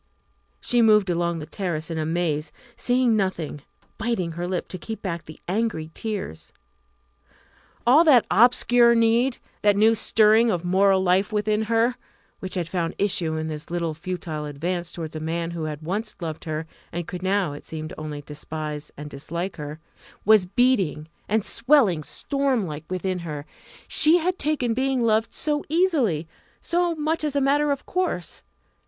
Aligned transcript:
She 0.59 0.81
moved 0.81 1.11
along 1.11 1.37
the 1.37 1.45
terrace 1.45 1.91
in 1.91 1.99
a 1.99 2.07
maze, 2.07 2.51
seeing 2.75 3.15
nothing, 3.15 3.61
biting 3.99 4.31
her 4.31 4.47
lip 4.47 4.67
to 4.69 4.79
keep 4.79 4.99
back 5.03 5.25
the 5.25 5.39
angry 5.47 5.91
tears. 5.93 6.51
All 7.85 8.03
that 8.05 8.25
obscure 8.31 8.95
need, 8.95 9.37
that 9.61 9.77
new 9.77 9.93
stirring 9.93 10.49
of 10.49 10.65
moral 10.65 11.03
life 11.03 11.31
within 11.31 11.65
her 11.65 11.97
which 12.39 12.55
had 12.55 12.67
found 12.67 12.95
issue 12.97 13.35
in 13.35 13.47
this 13.47 13.69
little 13.69 13.93
futile 13.93 14.45
advance 14.45 14.91
towards 14.91 15.15
a 15.15 15.19
man 15.19 15.51
who 15.51 15.65
had 15.65 15.83
once 15.83 16.15
loved 16.19 16.45
her 16.45 16.65
and 16.91 17.07
could 17.07 17.21
now, 17.21 17.53
it 17.53 17.63
seemed, 17.63 17.93
only 17.95 18.23
despise 18.23 18.91
and 18.97 19.07
dislike, 19.07 19.57
her 19.57 19.79
was 20.25 20.47
beating 20.47 21.09
and 21.29 21.45
swelling 21.45 22.01
stormlike 22.01 22.89
within 22.89 23.19
her. 23.19 23.45
She 23.87 24.17
had 24.17 24.39
taken 24.39 24.73
being 24.73 25.03
loved 25.03 25.35
so 25.35 25.63
easily, 25.69 26.27
so 26.59 26.95
much 26.95 27.23
as 27.23 27.35
a 27.35 27.39
matter 27.41 27.69
of 27.69 27.85
course! 27.85 28.41